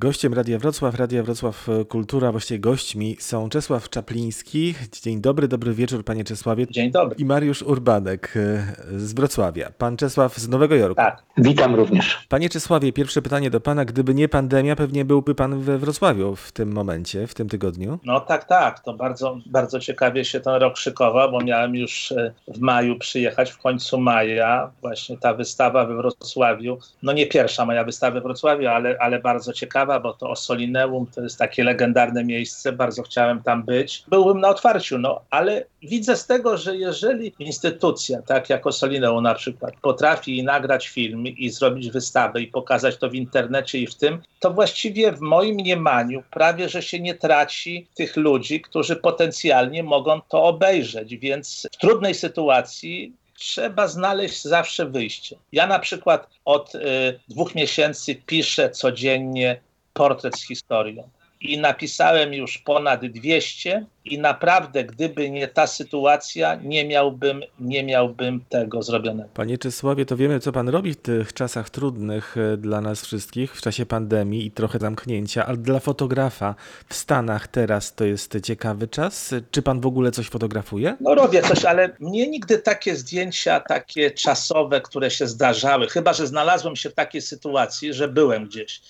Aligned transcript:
Gościem 0.00 0.34
Radia 0.34 0.58
Wrocław, 0.58 0.94
Radia 0.94 1.22
Wrocław 1.22 1.68
e, 1.68 1.84
Kultura, 1.84 2.32
właściwie 2.32 2.60
gośćmi 2.60 3.16
są 3.18 3.48
Czesław 3.48 3.90
Czapliński. 3.90 4.74
Dzień 5.02 5.20
dobry, 5.20 5.48
dobry 5.48 5.74
wieczór 5.74 6.04
panie 6.04 6.24
Czesławie. 6.24 6.66
Dzień 6.70 6.90
dobry. 6.90 7.16
I 7.18 7.24
Mariusz 7.24 7.62
Urbanek 7.62 8.34
e, 8.36 8.98
z 8.98 9.12
Wrocławia. 9.12 9.70
Pan 9.78 9.96
Czesław 9.96 10.36
z 10.36 10.48
Nowego 10.48 10.74
Jorku. 10.74 10.94
Tak, 10.94 11.22
witam 11.38 11.74
również. 11.74 12.26
Panie 12.28 12.48
Czesławie, 12.48 12.92
pierwsze 12.92 13.22
pytanie 13.22 13.50
do 13.50 13.60
pana. 13.60 13.84
Gdyby 13.84 14.14
nie 14.14 14.28
pandemia, 14.28 14.76
pewnie 14.76 15.04
byłby 15.04 15.34
pan 15.34 15.60
we 15.60 15.78
Wrocławiu 15.78 16.36
w 16.36 16.52
tym 16.52 16.72
momencie, 16.72 17.26
w 17.26 17.34
tym 17.34 17.48
tygodniu? 17.48 17.98
No 18.04 18.20
tak, 18.20 18.44
tak. 18.44 18.80
To 18.80 18.94
bardzo, 18.94 19.38
bardzo 19.46 19.80
ciekawie 19.80 20.24
się 20.24 20.40
ten 20.40 20.54
rok 20.54 20.76
szykował, 20.76 21.30
bo 21.30 21.40
miałem 21.40 21.74
już 21.74 22.12
e, 22.12 22.34
w 22.48 22.60
maju 22.60 22.98
przyjechać, 22.98 23.50
w 23.50 23.58
końcu 23.58 24.00
maja. 24.00 24.70
Właśnie 24.80 25.18
ta 25.18 25.34
wystawa 25.34 25.86
we 25.86 25.96
Wrocławiu. 25.96 26.78
No 27.02 27.12
nie 27.12 27.26
pierwsza 27.26 27.64
moja 27.64 27.84
wystawa 27.84 28.14
we 28.14 28.20
Wrocławiu, 28.20 28.68
ale, 28.68 28.96
ale 29.00 29.18
bardzo 29.18 29.52
ciekawa, 29.52 29.87
bo 30.00 30.12
to 30.12 30.30
Osolineum 30.30 31.06
to 31.14 31.22
jest 31.22 31.38
takie 31.38 31.64
legendarne 31.64 32.24
miejsce. 32.24 32.72
Bardzo 32.72 33.02
chciałem 33.02 33.42
tam 33.42 33.62
być. 33.62 34.04
Byłbym 34.08 34.40
na 34.40 34.48
otwarciu, 34.48 34.98
no 34.98 35.20
ale 35.30 35.64
widzę 35.82 36.16
z 36.16 36.26
tego, 36.26 36.56
że 36.56 36.76
jeżeli 36.76 37.32
instytucja, 37.38 38.22
tak 38.22 38.50
jak 38.50 38.66
Osolineum 38.66 39.22
na 39.22 39.34
przykład, 39.34 39.74
potrafi 39.82 40.44
nagrać 40.44 40.88
film 40.88 41.26
i 41.26 41.50
zrobić 41.50 41.90
wystawę 41.90 42.40
i 42.40 42.46
pokazać 42.46 42.96
to 42.96 43.10
w 43.10 43.14
internecie 43.14 43.78
i 43.78 43.86
w 43.86 43.94
tym, 43.94 44.22
to 44.40 44.50
właściwie 44.50 45.12
w 45.12 45.20
moim 45.20 45.54
mniemaniu 45.54 46.22
prawie, 46.30 46.68
że 46.68 46.82
się 46.82 47.00
nie 47.00 47.14
traci 47.14 47.86
tych 47.94 48.16
ludzi, 48.16 48.60
którzy 48.60 48.96
potencjalnie 48.96 49.82
mogą 49.82 50.20
to 50.28 50.44
obejrzeć. 50.44 51.16
Więc 51.16 51.68
w 51.72 51.76
trudnej 51.76 52.14
sytuacji 52.14 53.12
trzeba 53.38 53.88
znaleźć 53.88 54.42
zawsze 54.42 54.86
wyjście. 54.86 55.36
Ja 55.52 55.66
na 55.66 55.78
przykład 55.78 56.28
od 56.44 56.74
y, 56.74 56.80
dwóch 57.28 57.54
miesięcy 57.54 58.14
piszę 58.14 58.70
codziennie 58.70 59.60
portret 59.98 60.38
z 60.38 60.46
historią. 60.46 61.08
I 61.40 61.58
napisałem 61.58 62.34
już 62.34 62.58
ponad 62.58 63.06
200 63.06 63.86
i 64.08 64.18
naprawdę, 64.18 64.84
gdyby 64.84 65.30
nie 65.30 65.48
ta 65.48 65.66
sytuacja, 65.66 66.54
nie 66.54 66.88
miałbym, 66.88 67.42
nie 67.60 67.84
miałbym 67.84 68.40
tego 68.48 68.82
zrobionego. 68.82 69.28
Panie 69.34 69.58
Czesławie, 69.58 70.06
to 70.06 70.16
wiemy, 70.16 70.40
co 70.40 70.52
pan 70.52 70.68
robi 70.68 70.92
w 70.92 70.96
tych 70.96 71.32
czasach 71.32 71.70
trudnych 71.70 72.36
e, 72.36 72.56
dla 72.56 72.80
nas 72.80 73.04
wszystkich, 73.04 73.56
w 73.56 73.60
czasie 73.60 73.86
pandemii 73.86 74.46
i 74.46 74.50
trochę 74.50 74.78
zamknięcia, 74.78 75.46
ale 75.46 75.56
dla 75.56 75.80
fotografa 75.80 76.54
w 76.88 76.94
Stanach 76.94 77.48
teraz 77.48 77.94
to 77.94 78.04
jest 78.04 78.40
ciekawy 78.42 78.88
czas. 78.88 79.34
Czy 79.50 79.62
pan 79.62 79.80
w 79.80 79.86
ogóle 79.86 80.10
coś 80.10 80.28
fotografuje? 80.28 80.96
No 81.00 81.14
robię 81.14 81.42
coś, 81.42 81.64
ale 81.64 81.90
mnie 82.00 82.28
nigdy 82.28 82.58
takie 82.58 82.96
zdjęcia, 82.96 83.60
takie 83.60 84.10
czasowe, 84.10 84.80
które 84.80 85.10
się 85.10 85.26
zdarzały, 85.26 85.88
chyba 85.88 86.12
że 86.12 86.26
znalazłem 86.26 86.76
się 86.76 86.90
w 86.90 86.94
takiej 86.94 87.22
sytuacji, 87.22 87.94
że 87.94 88.08
byłem 88.08 88.46
gdzieś 88.46 88.80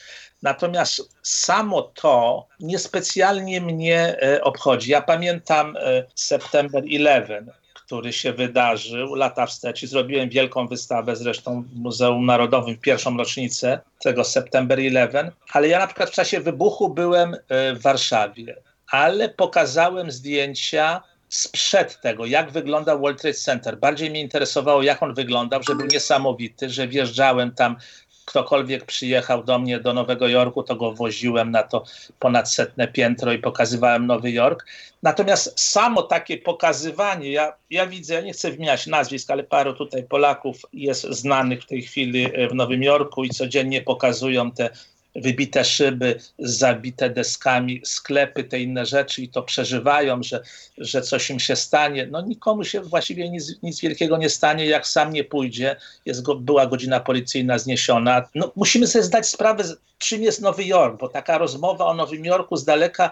Natomiast 0.42 1.00
samo 1.22 1.82
to 1.82 2.46
niespecjalnie 2.60 3.60
mnie 3.60 4.22
e, 4.22 4.42
obchodzi. 4.42 4.90
Ja 4.90 5.02
pamiętam 5.08 5.76
e, 5.76 6.04
September 6.14 6.84
11, 6.84 7.44
który 7.74 8.12
się 8.12 8.32
wydarzył 8.32 9.14
lata 9.14 9.46
wstecz 9.46 9.82
i 9.82 9.86
zrobiłem 9.86 10.28
wielką 10.28 10.68
wystawę 10.68 11.16
zresztą 11.16 11.62
w 11.62 11.74
Muzeum 11.76 12.26
Narodowym 12.26 12.78
pierwszą 12.78 13.16
rocznicę 13.16 13.80
tego 14.00 14.24
September 14.24 14.78
11, 14.78 15.32
ale 15.52 15.68
ja 15.68 15.78
na 15.78 15.86
przykład 15.86 16.10
w 16.10 16.12
czasie 16.12 16.40
wybuchu 16.40 16.88
byłem 16.88 17.34
e, 17.34 17.74
w 17.74 17.82
Warszawie, 17.82 18.56
ale 18.90 19.28
pokazałem 19.28 20.10
zdjęcia 20.10 21.02
sprzed 21.28 22.00
tego, 22.00 22.26
jak 22.26 22.50
wyglądał 22.50 23.00
World 23.00 23.20
Trade 23.20 23.34
Center. 23.34 23.78
Bardziej 23.78 24.10
mnie 24.10 24.20
interesowało, 24.20 24.82
jak 24.82 25.02
on 25.02 25.14
wyglądał, 25.14 25.62
że 25.62 25.74
był 25.74 25.86
niesamowity, 25.86 26.70
że 26.70 26.88
wjeżdżałem 26.88 27.54
tam 27.54 27.76
ktokolwiek 28.28 28.84
przyjechał 28.84 29.44
do 29.44 29.58
mnie 29.58 29.80
do 29.80 29.94
Nowego 29.94 30.28
Jorku, 30.28 30.62
to 30.62 30.76
go 30.76 30.92
woziłem 30.92 31.50
na 31.50 31.62
to 31.62 31.84
ponad 32.18 32.52
setne 32.52 32.88
piętro 32.88 33.32
i 33.32 33.38
pokazywałem 33.38 34.06
Nowy 34.06 34.30
Jork. 34.30 34.66
Natomiast 35.02 35.60
samo 35.60 36.02
takie 36.02 36.38
pokazywanie, 36.38 37.32
ja, 37.32 37.52
ja 37.70 37.86
widzę, 37.86 38.14
ja 38.14 38.20
nie 38.20 38.32
chcę 38.32 38.50
wymieniać 38.50 38.86
nazwisk, 38.86 39.30
ale 39.30 39.44
paru 39.44 39.74
tutaj 39.74 40.02
Polaków 40.02 40.56
jest 40.72 41.02
znanych 41.02 41.62
w 41.62 41.66
tej 41.66 41.82
chwili 41.82 42.26
w 42.50 42.54
Nowym 42.54 42.82
Jorku 42.82 43.24
i 43.24 43.30
codziennie 43.30 43.82
pokazują 43.82 44.50
te 44.50 44.70
wybite 45.16 45.64
szyby, 45.64 46.20
zabite 46.38 47.10
deskami, 47.10 47.80
sklepy, 47.84 48.44
te 48.44 48.60
inne 48.60 48.86
rzeczy 48.86 49.22
i 49.22 49.28
to 49.28 49.42
przeżywają, 49.42 50.22
że, 50.22 50.42
że 50.78 51.02
coś 51.02 51.30
im 51.30 51.40
się 51.40 51.56
stanie. 51.56 52.06
No 52.06 52.20
nikomu 52.20 52.64
się 52.64 52.80
właściwie 52.80 53.30
nic, 53.30 53.62
nic 53.62 53.80
wielkiego 53.80 54.16
nie 54.16 54.30
stanie, 54.30 54.66
jak 54.66 54.86
sam 54.86 55.12
nie 55.12 55.24
pójdzie. 55.24 55.76
Jest 56.06 56.22
go, 56.22 56.34
była 56.34 56.66
godzina 56.66 57.00
policyjna 57.00 57.58
zniesiona. 57.58 58.28
No, 58.34 58.52
musimy 58.56 58.86
sobie 58.86 59.02
zdać 59.02 59.28
sprawę, 59.28 59.64
czym 59.98 60.22
jest 60.22 60.40
Nowy 60.40 60.64
Jork, 60.64 61.00
bo 61.00 61.08
taka 61.08 61.38
rozmowa 61.38 61.86
o 61.86 61.94
Nowym 61.94 62.24
Jorku 62.24 62.56
z 62.56 62.64
daleka 62.64 63.10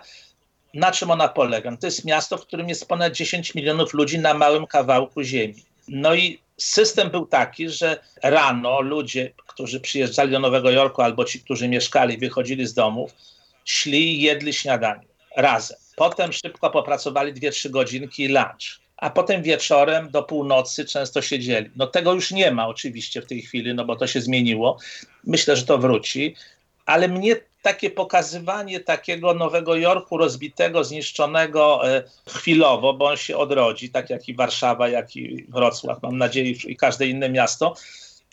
na 0.75 0.93
czym 0.93 1.11
ona 1.11 1.29
polega? 1.29 1.71
No 1.71 1.77
to 1.77 1.87
jest 1.87 2.05
miasto, 2.05 2.39
w 2.39 2.47
którym 2.47 2.69
jest 2.69 2.89
ponad 2.89 3.13
10 3.13 3.55
milionów 3.55 3.95
ludzi 3.95 4.19
na 4.19 4.35
małym 4.35 4.67
kawałku 4.67 5.23
ziemi. 5.23 5.65
No 5.89 6.15
i 6.15 6.41
system 6.57 7.11
był 7.11 7.27
taki, 7.27 7.69
że 7.69 8.01
rano 8.23 8.81
ludzie, 8.81 9.33
którzy 9.47 9.81
przyjeżdżali 9.81 10.33
do 10.33 10.39
Nowego 10.39 10.71
Jorku 10.71 11.03
albo 11.03 11.25
ci, 11.25 11.41
którzy 11.41 11.69
mieszkali, 11.69 12.19
wychodzili 12.19 12.67
z 12.67 12.75
domów, 12.75 13.13
szli 13.65 14.19
i 14.19 14.23
jedli 14.23 14.53
śniadanie 14.53 15.07
razem. 15.37 15.77
Potem 15.97 16.33
szybko 16.33 16.71
popracowali 16.71 17.35
2-3 17.35 17.71
godzinki 17.71 18.29
lunch. 18.29 18.81
A 18.97 19.11
potem 19.11 19.43
wieczorem 19.43 20.11
do 20.11 20.23
północy 20.23 20.85
często 20.85 21.23
siedzieli. 21.23 21.71
No 21.77 21.87
tego 21.87 22.13
już 22.13 22.31
nie 22.31 22.51
ma 22.51 22.69
oczywiście 22.69 23.23
w 23.23 23.27
tej 23.27 23.43
chwili, 23.43 23.75
no 23.75 23.85
bo 23.85 23.97
to 23.97 24.07
się 24.07 24.21
zmieniło. 24.21 24.79
Myślę, 25.25 25.57
że 25.57 25.67
to 25.67 25.79
wróci. 25.79 26.35
Ale 26.87 27.09
mnie 27.09 27.37
takie 27.67 27.91
pokazywanie 27.91 28.81
takiego 28.81 29.35
Nowego 29.35 29.77
Jorku 29.77 30.17
rozbitego, 30.17 30.85
zniszczonego 30.85 31.91
e, 31.91 32.03
chwilowo, 32.29 32.95
bo 32.95 33.07
on 33.07 33.17
się 33.17 33.37
odrodzi, 33.37 33.91
tak 33.91 34.11
jak 34.11 34.29
i 34.29 34.35
Warszawa, 34.35 34.89
jak 34.89 35.17
i 35.17 35.45
Wrocław, 35.49 36.03
mam 36.03 36.19
nadzieję, 36.19 36.51
i 36.51 36.77
każde 36.77 37.07
inne 37.07 37.31
miasto. 37.31 37.75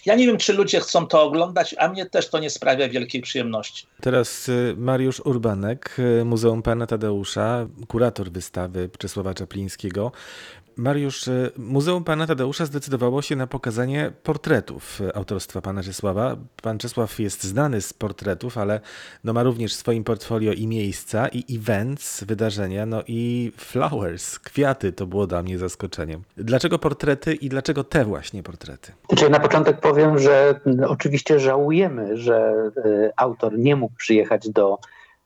Ja 0.05 0.15
nie 0.15 0.27
wiem, 0.27 0.37
czy 0.37 0.53
ludzie 0.53 0.79
chcą 0.79 1.07
to 1.07 1.23
oglądać, 1.23 1.75
a 1.77 1.87
mnie 1.87 2.05
też 2.05 2.29
to 2.29 2.39
nie 2.39 2.49
sprawia 2.49 2.89
wielkiej 2.89 3.21
przyjemności. 3.21 3.87
Teraz 4.01 4.49
e, 4.49 4.51
Mariusz 4.77 5.19
Urbanek, 5.19 5.95
e, 6.21 6.25
Muzeum 6.25 6.61
Pana 6.61 6.87
Tadeusza, 6.87 7.67
kurator 7.87 8.31
wystawy 8.31 8.89
Czesława 8.97 9.33
Czaplińskiego. 9.33 10.11
Mariusz, 10.77 11.27
y, 11.27 11.51
Muzeum 11.57 12.03
Pana 12.03 12.27
Tadeusza 12.27 12.65
zdecydowało 12.65 13.21
się 13.21 13.35
na 13.35 13.47
pokazanie 13.47 14.11
portretów 14.23 15.01
autorstwa 15.13 15.61
Pana 15.61 15.83
Czesława. 15.83 16.35
Pan 16.61 16.77
Czesław 16.77 17.19
jest 17.19 17.43
znany 17.43 17.81
z 17.81 17.93
portretów, 17.93 18.57
ale 18.57 18.79
no 19.23 19.33
ma 19.33 19.43
również 19.43 19.73
w 19.73 19.77
swoim 19.77 20.03
portfolio 20.03 20.53
i 20.53 20.67
miejsca, 20.67 21.27
i 21.27 21.55
events, 21.57 22.23
wydarzenia, 22.23 22.85
no 22.85 23.03
i 23.07 23.51
flowers, 23.57 24.39
kwiaty. 24.39 24.91
To 24.91 25.07
było 25.07 25.27
dla 25.27 25.43
mnie 25.43 25.57
zaskoczeniem. 25.57 26.21
Dlaczego 26.37 26.79
portrety 26.79 27.33
i 27.33 27.49
dlaczego 27.49 27.83
te 27.83 28.05
właśnie 28.05 28.43
portrety? 28.43 28.91
Znaczy, 29.09 29.29
na 29.29 29.39
początek 29.39 29.79
powiem, 29.79 30.19
że 30.19 30.59
oczywiście 30.87 31.39
żałujemy, 31.39 32.17
że 32.17 32.53
y, 32.85 33.11
autor 33.15 33.59
nie 33.59 33.75
mógł 33.75 33.95
przyjechać 33.95 34.49
do 34.49 34.77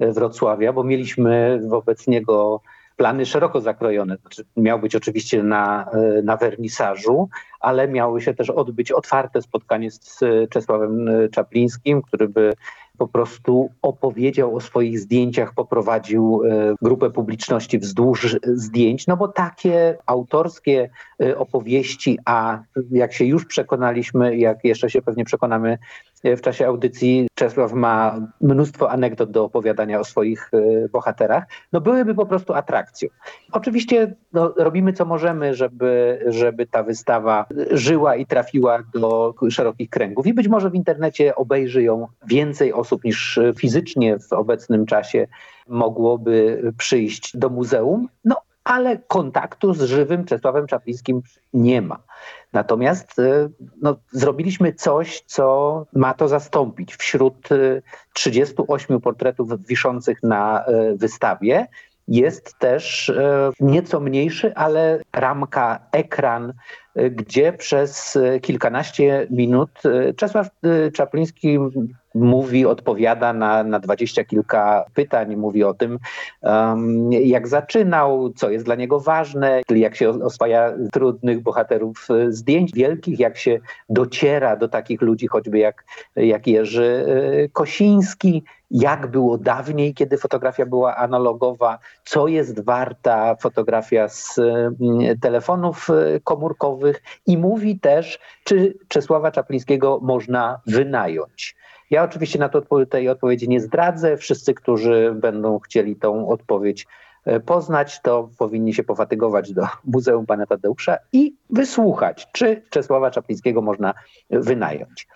y, 0.02 0.12
Wrocławia, 0.14 0.74
bo 0.74 0.84
mieliśmy 0.84 1.62
wobec 1.68 2.08
niego 2.08 2.62
plany 2.98 3.26
szeroko 3.26 3.62
zakrojone. 3.62 4.18
Znaczy, 4.18 4.46
miał 4.58 4.80
być 4.80 4.96
oczywiście 4.96 5.44
na, 5.44 5.92
e, 5.92 6.22
na 6.22 6.38
wernisażu, 6.38 7.30
ale 7.60 7.88
miały 7.88 8.22
się 8.22 8.34
też 8.34 8.50
odbyć 8.50 8.92
otwarte 8.92 9.42
spotkanie 9.42 9.92
z 9.92 10.20
Czesławem 10.50 11.08
Czaplińskim, 11.32 12.02
który 12.02 12.30
by 12.30 12.54
po 12.98 13.08
prostu 13.08 13.70
opowiedział 13.82 14.56
o 14.56 14.62
swoich 14.62 15.00
zdjęciach, 15.00 15.54
poprowadził 15.54 16.42
e, 16.46 16.76
grupę 16.82 17.10
publiczności 17.10 17.80
wzdłuż 17.80 18.36
zdjęć, 18.44 19.08
no 19.08 19.18
bo 19.18 19.28
takie 19.28 19.98
autorskie 20.06 20.90
e, 21.24 21.38
opowieści, 21.38 22.20
a 22.26 22.60
jak 22.92 23.14
się 23.14 23.26
już 23.26 23.46
przekonaliśmy, 23.46 24.38
jak 24.38 24.64
jeszcze 24.64 24.90
się 24.90 25.02
pewnie 25.02 25.26
przekonamy 25.26 25.78
w 26.24 26.42
czasie 26.42 26.68
audycji, 26.68 27.28
Czesław 27.36 27.74
ma 27.74 28.20
mnóstwo 28.42 28.92
anegdot 28.92 29.32
do 29.32 29.44
opowiadania 29.44 30.00
o 30.00 30.04
swoich 30.04 30.52
e, 30.54 30.90
bohaterach, 30.90 31.44
no 31.74 31.82
byłyby 31.82 32.16
po 32.16 32.26
prostu 32.26 32.54
atrakcją. 32.54 33.10
Oczywiście 33.52 34.16
no, 34.34 34.54
robimy 34.58 34.94
co 34.94 35.06
możemy, 35.06 35.54
żeby, 35.54 36.20
żeby 36.28 36.68
ta 36.68 36.84
wystawa 36.84 37.46
żyła 37.72 38.16
i 38.16 38.26
trafiła 38.26 38.84
do 38.94 39.34
szerokich 39.50 39.90
kręgów. 39.90 40.28
I 40.28 40.34
być 40.34 40.48
może 40.48 40.70
w 40.70 40.76
internecie 40.76 41.36
obejrzy 41.36 41.84
ją 41.84 42.08
więcej 42.28 42.74
osób 42.74 43.04
niż 43.04 43.40
fizycznie 43.58 44.20
w 44.20 44.34
obecnym 44.34 44.86
czasie 44.86 45.28
mogłoby 45.68 46.62
przyjść 46.78 47.38
do 47.38 47.50
muzeum, 47.50 48.08
no 48.26 48.36
ale 48.68 48.98
kontaktu 48.98 49.74
z 49.74 49.82
żywym 49.82 50.26
Czesławem 50.26 50.68
Czaplińskim 50.68 51.22
nie 51.54 51.82
ma. 51.82 52.04
Natomiast 52.54 53.20
y, 53.20 53.50
no, 53.82 53.96
zrobiliśmy 54.12 54.74
coś, 54.74 55.22
co 55.26 55.86
ma 55.94 56.14
to 56.14 56.28
zastąpić. 56.28 56.96
Wśród 56.96 57.50
38 58.14 58.96
y, 58.96 59.00
portretów 59.00 59.68
wiszących 59.68 60.24
na 60.24 60.66
y, 60.68 60.98
wystawie 60.98 61.68
jest 62.08 62.60
też 62.60 63.12
nieco 63.60 64.00
mniejszy, 64.00 64.56
ale 64.56 65.00
ramka, 65.14 65.80
ekran 65.92 66.54
gdzie 67.12 67.54
przez 67.54 68.18
kilkanaście 68.42 69.28
minut 69.30 69.70
Czesław 70.16 70.50
Czapliński 70.94 71.60
mówi, 72.18 72.66
odpowiada 72.66 73.34
na, 73.34 73.64
na 73.64 73.80
dwadzieścia 73.80 74.24
kilka 74.24 74.86
pytań, 74.94 75.36
mówi 75.36 75.64
o 75.64 75.74
tym, 75.74 76.00
um, 76.42 77.12
jak 77.14 77.48
zaczynał, 77.48 78.30
co 78.36 78.50
jest 78.50 78.66
dla 78.66 78.76
niego 78.76 79.00
ważne, 79.00 79.62
jak 79.70 79.96
się 79.96 80.10
oswaja 80.10 80.74
trudnych 80.92 81.42
bohaterów 81.42 82.08
e, 82.10 82.32
zdjęć 82.32 82.72
wielkich, 82.74 83.20
jak 83.20 83.38
się 83.38 83.60
dociera 83.90 84.56
do 84.56 84.68
takich 84.68 85.02
ludzi, 85.02 85.28
choćby 85.28 85.58
jak, 85.58 85.86
jak 86.16 86.48
Jerzy 86.48 87.06
e, 87.44 87.50
Kosiński, 87.50 88.44
jak 88.72 89.08
było 89.08 89.38
dawniej, 89.38 89.94
kiedy 89.94 90.18
fotografia 90.18 90.66
była 90.66 90.96
analogowa, 90.96 91.80
co 92.06 92.28
jest 92.28 92.66
warta 92.66 93.36
fotografia 93.36 94.10
z 94.10 94.40
mm, 94.40 95.20
telefonów 95.22 95.90
e, 95.90 96.20
i 97.26 97.38
mówi 97.38 97.80
też, 97.80 98.20
czy 98.44 98.78
Czesława 98.88 99.32
Czaplińskiego 99.32 100.00
można 100.02 100.62
wynająć. 100.68 101.56
Ja 101.90 102.04
oczywiście 102.04 102.40
na 102.40 102.50
to 102.50 102.86
tej 102.86 103.10
odpowiedzi 103.10 103.50
nie 103.50 103.62
zdradzę. 103.62 104.18
Wszyscy, 104.18 104.54
którzy 104.54 105.16
będą 105.16 105.60
chcieli 105.60 105.96
tą 105.96 106.30
odpowiedź 106.30 106.88
e, 107.26 107.40
poznać, 107.40 108.02
to 108.02 108.30
powinni 108.38 108.74
się 108.74 108.84
pofatygować 108.84 109.54
do 109.54 109.68
Muzeum 109.86 110.26
Pana 110.26 110.46
Tadeusza 110.46 110.98
i 111.14 111.34
wysłuchać, 111.50 112.28
czy 112.32 112.62
Czesława 112.70 113.12
Czaplińskiego 113.12 113.62
można 113.62 113.94
wynająć. 114.30 115.08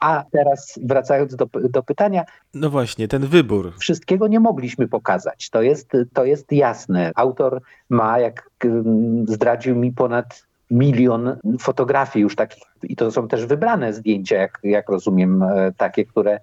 A 0.00 0.24
teraz 0.32 0.78
wracając 0.82 1.36
do, 1.36 1.46
do 1.70 1.82
pytania. 1.82 2.24
No 2.54 2.70
właśnie, 2.70 3.08
ten 3.08 3.26
wybór. 3.26 3.72
Wszystkiego 3.78 4.28
nie 4.28 4.40
mogliśmy 4.40 4.88
pokazać. 4.88 5.50
To 5.50 5.62
jest, 5.62 5.92
to 6.12 6.24
jest 6.24 6.52
jasne. 6.52 7.12
Autor 7.14 7.62
ma, 7.88 8.18
jak 8.18 8.50
mm, 8.64 9.26
zdradził 9.28 9.76
mi, 9.76 9.92
ponad 9.92 10.47
milion 10.70 11.36
fotografii 11.60 12.22
już 12.22 12.36
takich, 12.36 12.62
i 12.82 12.96
to 12.96 13.10
są 13.10 13.28
też 13.28 13.46
wybrane 13.46 13.92
zdjęcia, 13.92 14.36
jak, 14.36 14.58
jak 14.62 14.88
rozumiem, 14.88 15.42
e, 15.42 15.72
takie, 15.76 16.04
które 16.04 16.40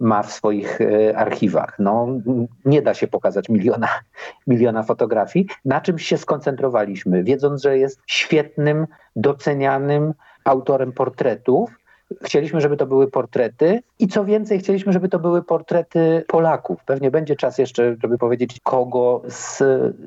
ma 0.00 0.22
w 0.22 0.32
swoich 0.32 0.80
e, 0.80 1.16
archiwach. 1.16 1.76
No, 1.78 2.08
nie 2.64 2.82
da 2.82 2.94
się 2.94 3.06
pokazać 3.06 3.48
miliona, 3.48 3.88
miliona 4.46 4.82
fotografii. 4.82 5.46
Na 5.64 5.80
czym 5.80 5.98
się 5.98 6.18
skoncentrowaliśmy? 6.18 7.24
Wiedząc, 7.24 7.62
że 7.62 7.78
jest 7.78 8.00
świetnym, 8.06 8.86
docenianym 9.16 10.14
autorem 10.44 10.92
portretów, 10.92 11.70
Chcieliśmy, 12.22 12.60
żeby 12.60 12.76
to 12.76 12.86
były 12.86 13.10
portrety 13.10 13.82
i 13.98 14.08
co 14.08 14.24
więcej, 14.24 14.58
chcieliśmy, 14.58 14.92
żeby 14.92 15.08
to 15.08 15.18
były 15.18 15.42
portrety 15.42 16.24
Polaków. 16.28 16.84
Pewnie 16.84 17.10
będzie 17.10 17.36
czas 17.36 17.58
jeszcze, 17.58 17.96
żeby 18.02 18.18
powiedzieć, 18.18 18.60
kogo 18.62 19.22
z 19.28 19.62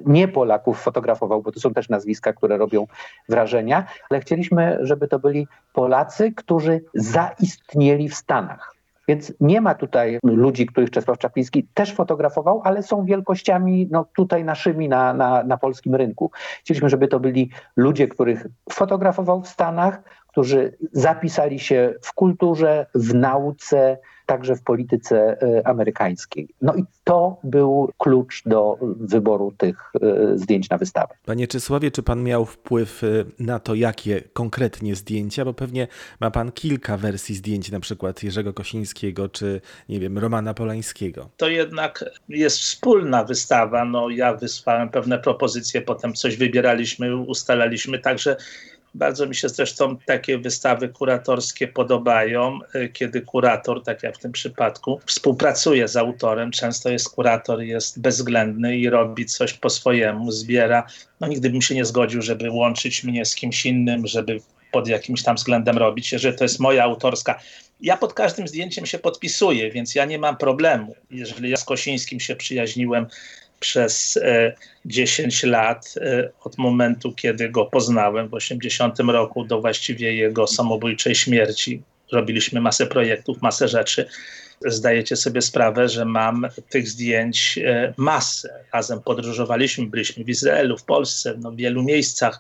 nie 0.05 0.27
Polaków 0.27 0.81
fotografował, 0.81 1.41
bo 1.41 1.51
to 1.51 1.59
są 1.59 1.73
też 1.73 1.89
nazwiska, 1.89 2.33
które 2.33 2.57
robią 2.57 2.87
wrażenia, 3.29 3.85
ale 4.09 4.19
chcieliśmy, 4.19 4.77
żeby 4.81 5.07
to 5.07 5.19
byli 5.19 5.47
Polacy, 5.73 6.31
którzy 6.31 6.81
zaistnieli 6.93 8.09
w 8.09 8.15
Stanach. 8.15 8.77
Więc 9.07 9.33
nie 9.39 9.61
ma 9.61 9.75
tutaj 9.75 10.19
ludzi, 10.23 10.65
których 10.65 10.89
Czesław 10.89 11.17
Czapliński 11.17 11.67
też 11.73 11.93
fotografował, 11.93 12.61
ale 12.63 12.83
są 12.83 13.05
wielkościami 13.05 13.87
no, 13.91 14.05
tutaj 14.15 14.43
naszymi 14.43 14.89
na, 14.89 15.13
na, 15.13 15.43
na 15.43 15.57
polskim 15.57 15.95
rynku. 15.95 16.31
Chcieliśmy, 16.59 16.89
żeby 16.89 17.07
to 17.07 17.19
byli 17.19 17.49
ludzie, 17.75 18.07
których 18.07 18.47
fotografował 18.71 19.41
w 19.41 19.47
Stanach, 19.47 20.01
którzy 20.37 20.77
zapisali 20.91 21.59
się 21.59 21.93
w 22.01 22.13
kulturze, 22.13 22.85
w 22.95 23.13
nauce, 23.13 23.97
także 24.25 24.55
w 24.55 24.63
polityce 24.63 25.41
e, 25.41 25.67
amerykańskiej. 25.67 26.47
No 26.61 26.75
i 26.75 26.83
to 27.03 27.39
był 27.43 27.91
klucz 27.97 28.43
do 28.45 28.77
wyboru 28.99 29.53
tych 29.57 29.91
e, 30.01 30.37
zdjęć 30.37 30.69
na 30.69 30.77
wystawę. 30.77 31.15
Panie 31.25 31.47
Czesławie, 31.47 31.91
czy 31.91 32.03
pan 32.03 32.23
miał 32.23 32.45
wpływ 32.45 33.03
e, 33.03 33.07
na 33.39 33.59
to, 33.59 33.75
jakie 33.75 34.21
konkretnie 34.33 34.95
zdjęcia? 34.95 35.45
Bo 35.45 35.53
pewnie 35.53 35.87
ma 36.19 36.31
pan 36.31 36.51
kilka 36.51 36.97
wersji 36.97 37.35
zdjęć, 37.35 37.71
na 37.71 37.79
przykład 37.79 38.23
Jerzego 38.23 38.53
Kosińskiego, 38.53 39.29
czy 39.29 39.61
nie 39.89 39.99
wiem, 39.99 40.17
Romana 40.17 40.53
Polańskiego. 40.53 41.29
To 41.37 41.49
jednak 41.49 42.05
jest 42.29 42.57
wspólna 42.57 43.23
wystawa. 43.23 43.85
No, 43.85 44.09
ja 44.09 44.33
wysłałem 44.33 44.89
pewne 44.89 45.19
propozycje, 45.19 45.81
potem 45.81 46.13
coś 46.13 46.37
wybieraliśmy, 46.37 47.17
ustalaliśmy, 47.17 47.99
także 47.99 48.37
bardzo 48.97 49.25
mi 49.25 49.35
się 49.35 49.49
zresztą 49.49 49.97
takie 50.05 50.37
wystawy 50.37 50.89
kuratorskie 50.89 51.67
podobają, 51.67 52.59
y, 52.75 52.89
kiedy 52.89 53.21
kurator, 53.21 53.83
tak 53.83 54.03
jak 54.03 54.17
w 54.17 54.19
tym 54.19 54.31
przypadku, 54.31 54.99
współpracuje 55.05 55.87
z 55.87 55.97
autorem. 55.97 56.51
Często 56.51 56.89
jest 56.89 57.09
kurator, 57.09 57.61
jest 57.61 58.01
bezwzględny 58.01 58.77
i 58.77 58.89
robi 58.89 59.25
coś 59.25 59.53
po 59.53 59.69
swojemu, 59.69 60.31
zbiera. 60.31 60.87
No 61.19 61.27
nigdy 61.27 61.49
bym 61.49 61.61
się 61.61 61.75
nie 61.75 61.85
zgodził, 61.85 62.21
żeby 62.21 62.51
łączyć 62.51 63.03
mnie 63.03 63.25
z 63.25 63.35
kimś 63.35 63.65
innym, 63.65 64.07
żeby 64.07 64.39
pod 64.71 64.87
jakimś 64.87 65.23
tam 65.23 65.35
względem 65.35 65.77
robić, 65.77 66.11
jeżeli 66.11 66.37
to 66.37 66.43
jest 66.43 66.59
moja 66.59 66.83
autorska. 66.83 67.39
Ja 67.81 67.97
pod 67.97 68.13
każdym 68.13 68.47
zdjęciem 68.47 68.85
się 68.85 68.99
podpisuję, 68.99 69.71
więc 69.71 69.95
ja 69.95 70.05
nie 70.05 70.19
mam 70.19 70.37
problemu. 70.37 70.95
Jeżeli 71.11 71.49
ja 71.49 71.57
z 71.57 71.63
Kosińskim 71.63 72.19
się 72.19 72.35
przyjaźniłem 72.35 73.07
przez 73.59 74.19
10 74.85 75.43
e, 75.43 75.47
lat 75.47 75.93
e, 75.97 76.29
od 76.43 76.57
momentu, 76.57 77.11
kiedy 77.11 77.49
go 77.49 77.65
poznałem 77.65 78.27
w 78.27 78.33
80 78.33 78.99
roku 78.99 79.45
do 79.45 79.61
właściwie 79.61 80.15
jego 80.15 80.47
samobójczej 80.47 81.15
śmierci. 81.15 81.83
Robiliśmy 82.11 82.61
masę 82.61 82.87
projektów, 82.87 83.41
masę 83.41 83.67
rzeczy. 83.67 84.07
Zdajecie 84.65 85.15
sobie 85.15 85.41
sprawę, 85.41 85.89
że 85.89 86.05
mam 86.05 86.47
tych 86.69 86.87
zdjęć 86.87 87.57
e, 87.57 87.93
masę. 87.97 88.63
Razem 88.73 89.01
podróżowaliśmy, 89.01 89.87
byliśmy 89.87 90.23
w 90.23 90.29
Izraelu, 90.29 90.77
w 90.77 90.83
Polsce, 90.83 91.35
no 91.37 91.51
w 91.51 91.55
wielu 91.55 91.83
miejscach 91.83 92.39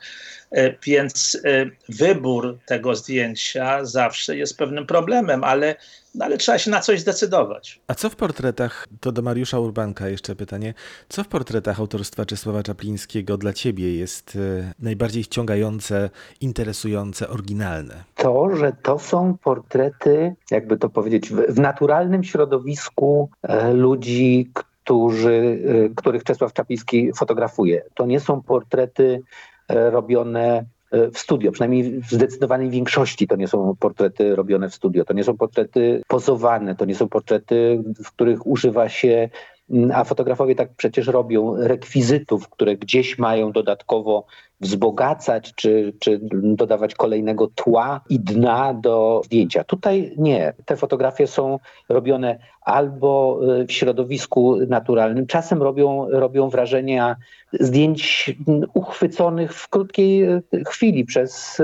więc 0.83 1.41
wybór 1.89 2.57
tego 2.65 2.95
zdjęcia 2.95 3.85
zawsze 3.85 4.37
jest 4.37 4.57
pewnym 4.57 4.87
problemem, 4.87 5.43
ale, 5.43 5.75
no 6.17 6.25
ale 6.25 6.37
trzeba 6.37 6.57
się 6.57 6.71
na 6.71 6.79
coś 6.79 6.99
zdecydować. 6.99 7.81
A 7.87 7.93
co 7.95 8.09
w 8.09 8.15
portretach, 8.15 8.87
to 8.99 9.11
do 9.11 9.21
Mariusza 9.21 9.59
Urbanka 9.59 10.09
jeszcze 10.09 10.35
pytanie, 10.35 10.73
co 11.09 11.23
w 11.23 11.27
portretach 11.27 11.79
autorstwa 11.79 12.25
Czesława 12.25 12.63
Czaplińskiego 12.63 13.37
dla 13.37 13.53
ciebie 13.53 13.97
jest 13.97 14.35
e, 14.35 14.73
najbardziej 14.79 15.23
ściągające, 15.23 16.09
interesujące, 16.41 17.29
oryginalne? 17.29 18.03
To, 18.15 18.55
że 18.55 18.73
to 18.83 18.99
są 18.99 19.37
portrety, 19.43 20.35
jakby 20.51 20.77
to 20.77 20.89
powiedzieć, 20.89 21.29
w 21.29 21.59
naturalnym 21.59 22.23
środowisku 22.23 23.29
ludzi, 23.73 24.51
którzy, 24.53 25.59
których 25.95 26.23
Czesław 26.23 26.53
Czapliński 26.53 27.11
fotografuje. 27.13 27.83
To 27.95 28.05
nie 28.05 28.19
są 28.19 28.41
portrety 28.41 29.21
E, 29.67 29.89
robione 29.89 30.45
e, 30.47 30.65
w 30.91 31.17
studio, 31.17 31.51
przynajmniej 31.51 32.01
w 32.01 32.11
zdecydowanej 32.11 32.69
większości 32.69 33.27
to 33.27 33.35
nie 33.35 33.47
są 33.47 33.75
portrety 33.79 34.35
robione 34.35 34.69
w 34.69 34.75
studio, 34.75 35.05
to 35.05 35.13
nie 35.13 35.23
są 35.23 35.37
portrety 35.37 36.01
pozowane, 36.07 36.75
to 36.75 36.85
nie 36.85 36.95
są 36.95 37.09
portrety, 37.09 37.83
w 38.03 38.11
których 38.11 38.47
używa 38.47 38.89
się, 38.89 39.29
mm, 39.69 39.91
a 39.91 40.03
fotografowie 40.03 40.55
tak 40.55 40.69
przecież 40.77 41.07
robią, 41.07 41.55
rekwizytów, 41.57 42.49
które 42.49 42.75
gdzieś 42.75 43.17
mają 43.17 43.51
dodatkowo 43.51 44.25
wzbogacać, 44.59 45.53
czy, 45.55 45.93
czy 45.99 46.19
dodawać 46.43 46.95
kolejnego 46.95 47.47
tła 47.47 48.01
i 48.09 48.19
dna 48.19 48.73
do 48.73 49.21
zdjęcia. 49.25 49.63
Tutaj 49.63 50.13
nie. 50.17 50.53
Te 50.65 50.75
fotografie 50.75 51.27
są 51.27 51.59
robione 51.89 52.39
albo 52.61 53.39
e, 53.61 53.65
w 53.65 53.71
środowisku 53.71 54.55
naturalnym, 54.67 55.27
czasem 55.27 55.61
robią, 55.61 56.09
robią 56.09 56.49
wrażenie 56.49 57.15
zdjęć 57.53 58.31
uchwyconych 58.73 59.53
w 59.53 59.69
krótkiej 59.69 60.23
e, 60.23 60.41
chwili 60.67 61.05
przez 61.05 61.59
e, 61.59 61.63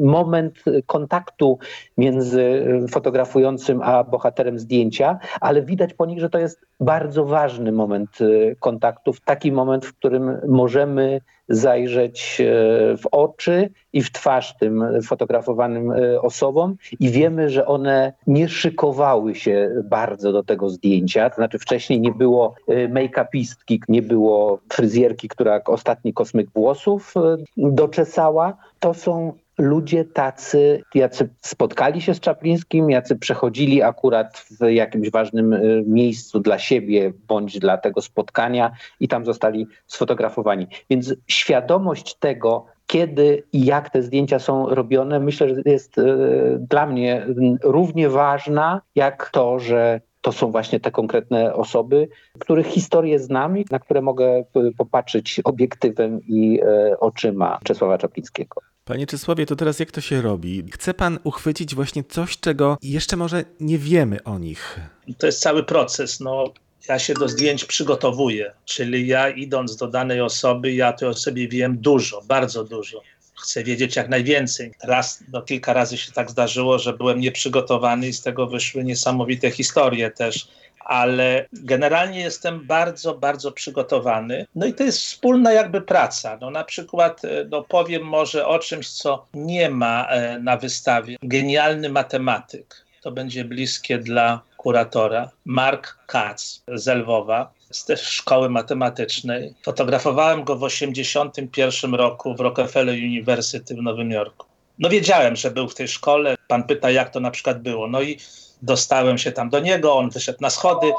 moment 0.00 0.54
kontaktu 0.86 1.58
między 1.98 2.66
fotografującym 2.90 3.82
a 3.82 4.04
bohaterem 4.04 4.58
zdjęcia, 4.58 5.18
ale 5.40 5.62
widać 5.62 5.94
po 5.94 6.06
nich, 6.06 6.20
że 6.20 6.30
to 6.30 6.38
jest 6.38 6.60
bardzo 6.80 7.24
ważny 7.24 7.72
moment 7.72 8.18
kontaktu, 8.60 9.12
taki 9.24 9.52
moment, 9.52 9.86
w 9.86 9.94
którym 9.94 10.38
możemy 10.48 11.20
zajrzeć 11.48 12.42
w 12.98 13.02
oczy 13.10 13.70
i 13.92 14.02
w 14.02 14.12
twarz 14.12 14.56
tym 14.56 14.84
fotografowanym 15.02 15.92
osobom 16.22 16.76
i 17.00 17.10
wiemy, 17.10 17.50
że 17.50 17.66
one 17.66 18.12
nie 18.26 18.48
szykowały 18.48 19.34
się 19.34 19.82
bardzo 19.84 20.32
do 20.32 20.42
tego 20.42 20.70
zdjęcia. 20.70 21.30
To 21.30 21.36
znaczy 21.36 21.58
wcześniej 21.58 22.00
nie 22.00 22.12
było 22.12 22.54
y, 22.68 22.88
make-upistki, 22.88 23.78
nie 23.88 24.02
było 24.02 24.60
fryzjerki, 24.72 25.28
która 25.28 25.60
ostatni 25.66 26.12
kosmyk 26.14 26.50
włosów 26.54 27.14
doczesała. 27.56 28.56
To 28.80 28.94
są 28.94 29.32
ludzie 29.58 30.04
tacy, 30.04 30.82
jacy 30.94 31.28
spotkali 31.40 32.02
się 32.02 32.14
z 32.14 32.20
Czaplińskim, 32.20 32.90
jacy 32.90 33.16
przechodzili 33.16 33.82
akurat 33.82 34.38
w 34.38 34.66
jakimś 34.70 35.10
ważnym 35.10 35.52
y, 35.52 35.84
miejscu 35.86 36.40
dla 36.40 36.58
siebie 36.58 37.12
bądź 37.28 37.58
dla 37.58 37.78
tego 37.78 38.02
spotkania 38.02 38.72
i 39.00 39.08
tam 39.08 39.24
zostali 39.24 39.66
sfotografowani. 39.86 40.66
Więc 40.90 41.14
świadomość 41.26 42.14
tego, 42.14 42.66
kiedy 42.86 43.42
i 43.52 43.64
jak 43.64 43.90
te 43.90 44.02
zdjęcia 44.02 44.38
są 44.38 44.68
robione, 44.68 45.20
myślę, 45.20 45.48
że 45.48 45.62
jest 45.64 45.98
e, 45.98 46.04
dla 46.58 46.86
mnie 46.86 47.26
równie 47.62 48.08
ważna, 48.08 48.80
jak 48.94 49.30
to, 49.30 49.58
że 49.58 50.00
to 50.20 50.32
są 50.32 50.50
właśnie 50.50 50.80
te 50.80 50.90
konkretne 50.90 51.54
osoby, 51.54 52.08
których 52.38 52.66
historię 52.66 53.18
znam 53.18 53.58
i 53.58 53.64
na 53.70 53.78
które 53.78 54.02
mogę 54.02 54.44
popatrzeć 54.78 55.40
obiektywem 55.44 56.20
i 56.28 56.60
oczyma 57.00 57.58
Czesława 57.64 57.98
Czaplińskiego. 57.98 58.67
Panie 58.88 59.06
Czesławie, 59.06 59.46
to 59.46 59.56
teraz 59.56 59.78
jak 59.78 59.90
to 59.90 60.00
się 60.00 60.22
robi? 60.22 60.64
Chce 60.72 60.94
pan 60.94 61.18
uchwycić 61.24 61.74
właśnie 61.74 62.04
coś, 62.04 62.38
czego 62.38 62.78
jeszcze 62.82 63.16
może 63.16 63.44
nie 63.60 63.78
wiemy 63.78 64.24
o 64.24 64.38
nich. 64.38 64.80
To 65.18 65.26
jest 65.26 65.40
cały 65.40 65.64
proces. 65.64 66.20
No, 66.20 66.52
ja 66.88 66.98
się 66.98 67.14
do 67.14 67.28
zdjęć 67.28 67.64
przygotowuję, 67.64 68.52
czyli 68.64 69.06
ja 69.06 69.28
idąc 69.28 69.76
do 69.76 69.86
danej 69.86 70.20
osoby, 70.20 70.72
ja 70.72 70.92
tej 70.92 71.08
osobie 71.08 71.48
wiem 71.48 71.78
dużo, 71.78 72.22
bardzo 72.28 72.64
dużo. 72.64 73.02
Chcę 73.42 73.64
wiedzieć 73.64 73.96
jak 73.96 74.08
najwięcej. 74.08 74.72
Raz, 74.84 75.24
no 75.32 75.42
kilka 75.42 75.72
razy 75.72 75.96
się 75.96 76.12
tak 76.12 76.30
zdarzyło, 76.30 76.78
że 76.78 76.92
byłem 76.92 77.20
nieprzygotowany 77.20 78.08
i 78.08 78.12
z 78.12 78.22
tego 78.22 78.46
wyszły 78.46 78.84
niesamowite 78.84 79.50
historie 79.50 80.10
też 80.10 80.48
ale 80.88 81.46
generalnie 81.52 82.20
jestem 82.20 82.66
bardzo, 82.66 83.14
bardzo 83.14 83.52
przygotowany. 83.52 84.46
No 84.54 84.66
i 84.66 84.74
to 84.74 84.84
jest 84.84 84.98
wspólna 84.98 85.52
jakby 85.52 85.80
praca. 85.80 86.38
No 86.40 86.50
na 86.50 86.64
przykład 86.64 87.24
e, 87.24 87.46
no 87.50 87.62
powiem 87.62 88.02
może 88.02 88.46
o 88.46 88.58
czymś, 88.58 88.88
co 88.88 89.26
nie 89.34 89.70
ma 89.70 90.06
e, 90.06 90.38
na 90.38 90.56
wystawie. 90.56 91.16
Genialny 91.22 91.88
matematyk. 91.88 92.84
To 93.02 93.12
będzie 93.12 93.44
bliskie 93.44 93.98
dla 93.98 94.40
kuratora. 94.56 95.30
Mark 95.44 95.98
Katz 96.06 96.62
z 96.74 96.86
Lwowa 96.86 97.50
z 97.70 97.84
też 97.84 98.02
szkoły 98.02 98.50
matematycznej. 98.50 99.54
Fotografowałem 99.62 100.44
go 100.44 100.56
w 100.56 100.68
1981 100.68 101.94
roku 101.94 102.34
w 102.34 102.40
Rockefeller 102.40 102.94
University 102.94 103.74
w 103.74 103.82
Nowym 103.82 104.10
Jorku. 104.10 104.46
No 104.78 104.88
wiedziałem, 104.88 105.36
że 105.36 105.50
był 105.50 105.68
w 105.68 105.74
tej 105.74 105.88
szkole. 105.88 106.36
Pan 106.48 106.64
pyta, 106.64 106.90
jak 106.90 107.10
to 107.10 107.20
na 107.20 107.30
przykład 107.30 107.62
było. 107.62 107.88
No 107.88 108.02
i 108.02 108.18
dostałem 108.62 109.18
się 109.18 109.32
tam 109.32 109.50
do 109.50 109.60
niego, 109.60 109.96
on 109.96 110.10
wyszedł 110.10 110.38
na 110.40 110.50
schody, 110.50 110.92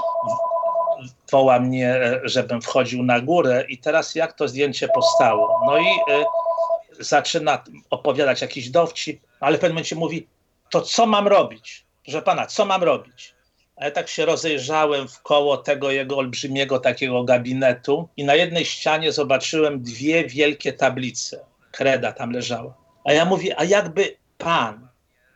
woła 1.32 1.60
mnie, 1.60 1.96
e, 1.96 2.22
żebym 2.24 2.62
wchodził 2.62 3.04
na 3.04 3.20
górę 3.20 3.66
i 3.70 3.78
teraz 3.78 4.16
jak 4.16 4.34
to 4.34 4.48
zdjęcie 4.48 4.88
powstało? 4.88 5.62
No 5.66 5.78
i 5.78 5.86
y, 5.86 7.04
zaczyna 7.04 7.64
opowiadać 7.90 8.42
jakiś 8.42 8.70
dowcip, 8.70 9.22
ale 9.40 9.58
w 9.58 9.60
pewnym 9.60 9.76
momencie 9.76 9.96
mówi, 9.96 10.28
to 10.70 10.82
co 10.82 11.06
mam 11.06 11.28
robić? 11.28 11.86
Że 12.08 12.22
pana, 12.22 12.46
co 12.46 12.66
mam 12.66 12.84
robić? 12.84 13.34
A 13.80 13.86
ja 13.86 13.92
tak 13.92 14.10
się 14.10 14.26
rozejrzałem 14.26 15.08
w 15.08 15.22
koło 15.22 15.58
tego 15.58 15.92
jego 15.92 16.18
olbrzymiego 16.18 16.80
takiego 16.80 17.24
gabinetu 17.24 18.10
i 18.18 18.24
na 18.24 18.36
jednej 18.36 18.66
ścianie 18.66 19.12
zobaczyłem 19.12 19.84
dwie 19.84 20.28
wielkie 20.28 20.74
tablice. 20.74 21.46
Kreda 21.72 22.12
tam 22.12 22.32
leżała. 22.32 22.74
A 23.06 23.14
ja 23.14 23.26
mówię, 23.26 23.60
a 23.60 23.64
jakby 23.64 24.18
pan 24.38 24.88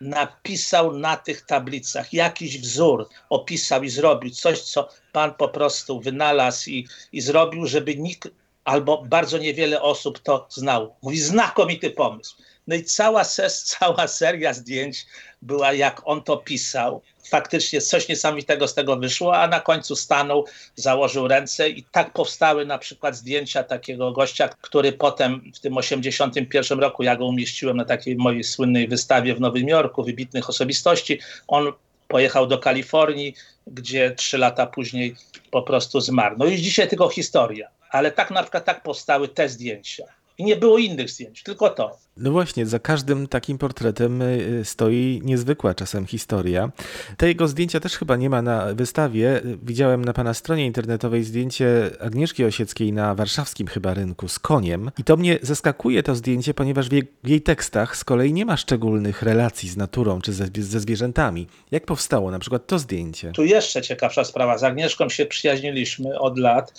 napisał 0.02 0.94
na 0.94 1.18
tych 1.18 1.42
tablicach 1.42 2.14
jakiś 2.14 2.60
wzór, 2.60 3.10
opisał 3.30 3.84
i 3.84 3.90
zrobił 3.90 4.32
coś, 4.32 4.62
co 4.62 4.90
pan 5.12 5.34
po 5.34 5.48
prostu 5.50 6.00
wynalazł 6.00 6.70
i, 6.70 6.88
i 7.12 7.22
zrobił, 7.22 7.66
żeby 7.66 7.96
nikt 7.96 8.30
albo 8.64 9.04
bardzo 9.06 9.38
niewiele 9.38 9.82
osób 9.82 10.20
to 10.20 10.48
znało. 10.50 10.96
Mówi, 11.02 11.20
znakomity 11.20 11.90
pomysł. 11.92 12.36
No 12.68 12.76
i 12.76 12.84
cała, 12.84 13.24
ses, 13.24 13.64
cała 13.64 14.08
seria 14.08 14.54
zdjęć 14.54 15.06
była, 15.42 15.74
jak 15.74 16.02
on 16.06 16.24
to 16.24 16.38
pisał. 16.38 17.02
Faktycznie 17.30 17.82
coś 17.82 18.08
niesamowitego 18.08 18.68
z 18.68 18.74
tego 18.74 18.98
wyszło, 18.98 19.38
a 19.38 19.48
na 19.48 19.60
końcu 19.60 19.96
stanął, 19.96 20.46
założył 20.75 21.27
ręce 21.27 21.70
i 21.70 21.84
tak 21.84 22.13
powstały 22.13 22.65
na 22.65 22.77
przykład 22.77 23.15
zdjęcia 23.15 23.63
takiego 23.63 24.12
gościa, 24.12 24.50
który 24.62 24.92
potem 24.92 25.51
w 25.56 25.60
tym 25.60 25.77
81 25.77 26.80
roku, 26.80 27.03
ja 27.03 27.15
go 27.15 27.25
umieściłem 27.25 27.77
na 27.77 27.86
takiej 27.86 28.15
mojej 28.15 28.44
słynnej 28.44 28.88
wystawie 28.88 29.36
w 29.36 29.42
Nowym 29.42 29.68
Jorku, 29.68 30.03
wybitnych 30.03 30.50
osobistości. 30.50 31.20
On 31.48 31.74
pojechał 32.08 32.48
do 32.48 32.58
Kalifornii, 32.58 33.36
gdzie 33.68 34.12
trzy 34.12 34.38
lata 34.38 34.65
później 34.65 35.15
po 35.51 35.62
prostu 35.62 36.01
zmarł. 36.01 36.36
No 36.39 36.46
i 36.46 36.58
dzisiaj 36.58 36.88
tylko 36.88 37.10
historia, 37.10 37.68
ale 37.89 38.12
tak 38.12 38.32
na 38.32 38.42
przykład 38.44 38.65
tak 38.65 38.84
powstały 38.84 39.27
te 39.27 39.50
zdjęcia. 39.50 40.03
I 40.38 40.44
nie 40.44 40.56
było 40.56 40.78
innych 40.78 41.10
zdjęć, 41.10 41.44
tylko 41.44 41.70
to. 41.70 41.98
No 42.18 42.32
właśnie, 42.32 42.66
za 42.66 42.80
każdym 42.80 43.28
takim 43.28 43.58
portretem 43.58 44.22
y, 44.22 44.62
stoi 44.63 45.22
niezwykła 45.24 45.74
czasem 45.74 46.06
historia. 46.06 46.72
Te 47.18 47.28
jego 47.28 47.48
zdjęcia 47.48 47.80
też 47.80 47.98
chyba 47.98 48.16
nie 48.16 48.30
ma 48.30 48.42
na 48.42 48.74
wystawie. 48.74 49.42
Widziałem 49.63 50.06
na 50.06 50.13
pana 50.13 50.34
stronie 50.34 50.66
internetowej 50.66 51.24
zdjęcie 51.24 51.90
Agnieszki 52.00 52.46
Osieckiej 52.46 52.94
na 52.94 53.16
warszawskim 53.16 53.68
chyba 53.68 53.94
rynku 53.94 54.28
z 54.28 54.40
koniem. 54.40 54.92
I 54.98 55.04
to 55.04 55.18
mnie 55.18 55.40
zaskakuje 55.42 56.04
to 56.04 56.16
zdjęcie, 56.16 56.54
ponieważ 56.54 56.90
w 56.90 56.92
jej, 56.92 57.04
w 57.24 57.28
jej 57.28 57.42
tekstach 57.42 57.98
z 57.98 58.04
kolei 58.04 58.34
nie 58.34 58.46
ma 58.46 58.58
szczególnych 58.58 59.22
relacji 59.22 59.70
z 59.70 59.78
naturą 59.78 60.22
czy 60.22 60.34
ze, 60.34 60.48
ze 60.60 60.80
zwierzętami. 60.80 61.48
Jak 61.72 61.86
powstało 61.86 62.32
na 62.32 62.40
przykład 62.40 62.68
to 62.68 62.80
zdjęcie? 62.80 63.32
Tu 63.32 63.44
jeszcze 63.44 63.82
ciekawsza 63.82 64.24
sprawa. 64.24 64.58
Z 64.58 64.63
Agnieszką 64.63 65.10
się 65.10 65.25
przyjaźniliśmy 65.25 66.20
od 66.20 66.38
lat 66.38 66.74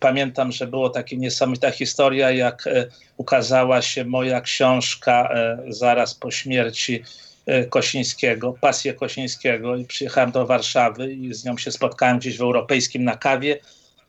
Pamiętam, 0.00 0.52
że 0.52 0.66
było 0.66 0.90
taka 0.90 1.16
niesamowita 1.16 1.70
historia, 1.70 2.30
jak 2.30 2.66
e, 2.66 2.86
ukazała 3.16 3.82
się 3.82 4.04
moja 4.04 4.40
książka 4.40 5.28
e, 5.32 5.58
zaraz 5.68 6.14
po 6.14 6.30
śmierci 6.30 7.02
e, 7.46 7.64
Kosińskiego, 7.64 8.54
Pasję 8.60 8.94
Kosińskiego 8.94 9.76
i 9.76 9.84
przyjechałem 9.84 10.30
do 10.30 10.46
Warszawy 10.46 11.12
i 11.12 11.34
z 11.34 11.44
nią 11.44 11.58
się 11.58 11.72
spotkałem 11.72 12.18
gdzieś 12.18 12.38
w 12.38 12.40
Europejskim 12.40 13.04
na 13.04 13.16
kawie 13.16 13.58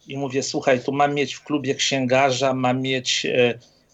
i 0.07 0.17
mówię, 0.17 0.43
słuchaj, 0.43 0.83
tu 0.83 0.91
mam 0.91 1.13
mieć 1.13 1.33
w 1.33 1.43
klubie 1.43 1.75
księgarza, 1.75 2.53
mam 2.53 2.81
mieć 2.81 3.27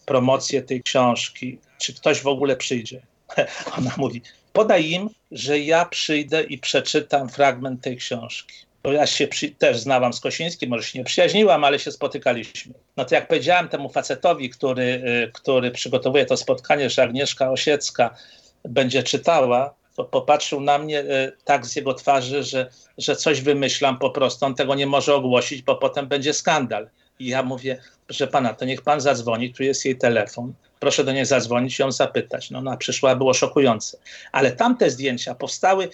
promocję 0.06 0.62
tej 0.62 0.82
książki. 0.82 1.58
Czy 1.78 1.94
ktoś 1.94 2.20
w 2.20 2.26
ogóle 2.26 2.56
przyjdzie? 2.56 3.02
Ona 3.78 3.94
mówi, 3.96 4.22
podaj 4.52 4.90
im, 4.90 5.10
że 5.30 5.58
ja 5.58 5.84
przyjdę 5.84 6.42
i 6.42 6.58
przeczytam 6.58 7.28
fragment 7.28 7.82
tej 7.82 7.96
książki 7.96 8.65
bo 8.86 8.92
ja 8.92 9.06
się 9.06 9.28
przy, 9.28 9.50
też 9.50 9.78
znałam 9.78 10.12
z 10.12 10.20
Kosińskim, 10.20 10.70
może 10.70 10.82
się 10.82 10.98
nie 10.98 11.04
przyjaźniłam, 11.04 11.64
ale 11.64 11.78
się 11.78 11.92
spotykaliśmy. 11.92 12.74
No 12.96 13.04
to 13.04 13.14
jak 13.14 13.28
powiedziałem 13.28 13.68
temu 13.68 13.88
facetowi, 13.88 14.50
który, 14.50 14.82
y, 14.82 15.30
który 15.32 15.70
przygotowuje 15.70 16.26
to 16.26 16.36
spotkanie, 16.36 16.90
że 16.90 17.02
Agnieszka 17.02 17.50
Osiecka 17.50 18.16
będzie 18.64 19.02
czytała, 19.02 19.74
to 19.96 20.04
popatrzył 20.04 20.60
na 20.60 20.78
mnie 20.78 21.00
y, 21.00 21.32
tak 21.44 21.66
z 21.66 21.76
jego 21.76 21.94
twarzy, 21.94 22.42
że, 22.42 22.70
że 22.98 23.16
coś 23.16 23.40
wymyślam 23.40 23.98
po 23.98 24.10
prostu, 24.10 24.46
on 24.46 24.54
tego 24.54 24.74
nie 24.74 24.86
może 24.86 25.14
ogłosić, 25.14 25.62
bo 25.62 25.76
potem 25.76 26.06
będzie 26.06 26.32
skandal. 26.32 26.88
I 27.18 27.26
ja 27.26 27.42
mówię, 27.42 27.80
proszę 28.06 28.26
pana, 28.26 28.54
to 28.54 28.64
niech 28.64 28.82
pan 28.82 29.00
zadzwoni, 29.00 29.54
tu 29.54 29.62
jest 29.62 29.84
jej 29.84 29.98
telefon, 29.98 30.52
proszę 30.80 31.04
do 31.04 31.12
niej 31.12 31.26
zadzwonić 31.26 31.78
i 31.78 31.82
ją 31.82 31.92
zapytać. 31.92 32.50
No 32.50 32.58
ona 32.58 32.76
przyszła, 32.76 33.16
było 33.16 33.34
szokujące. 33.34 33.98
Ale 34.32 34.52
tamte 34.52 34.90
zdjęcia 34.90 35.34
powstały 35.34 35.88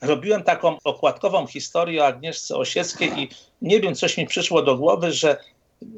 robiłem 0.00 0.42
taką 0.42 0.76
okładkową 0.84 1.46
historię 1.46 2.02
o 2.02 2.06
Agnieszce 2.06 2.56
Osieckiej 2.56 3.10
i 3.18 3.28
nie 3.62 3.80
wiem, 3.80 3.94
coś 3.94 4.16
mi 4.16 4.26
przyszło 4.26 4.62
do 4.62 4.76
głowy, 4.76 5.12
że 5.12 5.36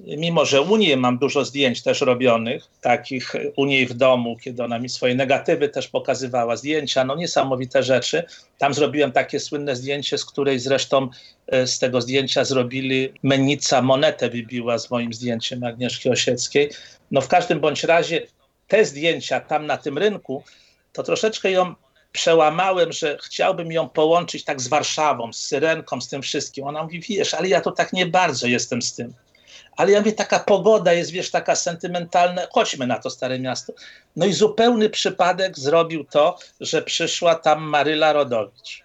mimo, 0.07 0.45
że 0.45 0.63
u 0.63 0.77
niej 0.77 0.97
mam 0.97 1.19
dużo 1.19 1.45
zdjęć 1.45 1.83
też 1.83 2.01
robionych, 2.01 2.65
takich 2.81 3.35
u 3.57 3.65
niej 3.65 3.87
w 3.87 3.95
domu, 3.95 4.37
kiedy 4.37 4.65
ona 4.65 4.79
mi 4.79 4.89
swoje 4.89 5.15
negatywy 5.15 5.69
też 5.69 5.89
pokazywała, 5.89 6.57
zdjęcia, 6.57 7.05
no 7.05 7.17
niesamowite 7.17 7.83
rzeczy. 7.83 8.25
Tam 8.59 8.75
zrobiłem 8.75 9.13
takie 9.13 9.41
słynne 9.41 9.77
zdjęcie, 9.77 10.19
z 10.19 10.25
której 10.25 10.59
zresztą 10.59 11.09
e, 11.47 11.67
z 11.67 11.79
tego 11.79 12.01
zdjęcia 12.01 12.45
zrobili 12.45 13.13
mennica 13.23 13.83
monetę 13.83 14.31
wybiła 14.31 14.79
z 14.79 14.91
moim 14.91 15.13
zdjęciem 15.13 15.65
Agnieszki 15.65 16.11
Osieckiej. 16.11 16.71
No 17.11 17.21
w 17.21 17.29
każdym 17.29 17.61
bądź 17.61 17.85
razie 17.85 18.27
te 18.69 18.85
zdjęcia 18.85 19.41
tam 19.41 19.67
na 19.67 19.77
tym 19.77 19.99
rynku, 19.99 20.43
to 20.93 21.03
troszeczkę 21.03 21.51
ją 21.51 21.75
przełamałem, 22.19 22.93
że 22.93 23.19
chciałbym 23.23 23.73
ją 23.73 23.89
połączyć 23.89 24.45
tak 24.45 24.61
z 24.61 24.69
Warszawą, 24.69 25.33
z 25.33 25.39
Syrenką, 25.39 26.01
z 26.01 26.09
tym 26.09 26.23
wszystkim. 26.23 26.65
Ona 26.65 26.83
mówi, 26.83 27.01
wiesz, 27.01 27.35
ale 27.35 27.49
ja 27.49 27.61
to 27.61 27.73
tak 27.73 27.93
nie 27.93 28.07
bardzo 28.07 28.47
jestem 28.47 28.83
z 28.83 28.95
tym. 28.95 29.15
Ale 29.77 29.93
ja 29.93 29.99
mówię, 29.99 30.13
taka 30.13 30.39
pogoda 30.39 30.93
jest, 30.93 31.11
wiesz, 31.11 31.31
taka 31.31 31.57
sentymentalna, 31.57 32.43
chodźmy 32.53 32.87
na 32.87 32.99
to 32.99 33.11
Stare 33.11 33.39
Miasto. 33.39 33.73
No 34.17 34.27
i 34.27 34.33
zupełny 34.33 34.91
przypadek 34.91 35.59
zrobił 35.59 36.05
to, 36.05 36.39
że 36.61 36.83
przyszła 36.83 37.35
tam 37.35 37.63
Maryla 37.63 38.13
Rodowicz. 38.13 38.83